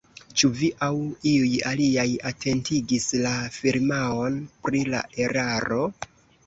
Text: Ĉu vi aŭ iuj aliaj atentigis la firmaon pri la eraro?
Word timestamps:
Ĉu 0.41 0.47
vi 0.59 0.69
aŭ 0.85 0.95
iuj 1.31 1.51
aliaj 1.73 2.07
atentigis 2.31 3.07
la 3.27 3.37
firmaon 3.59 4.43
pri 4.65 4.85
la 4.93 5.09
eraro? 5.29 5.89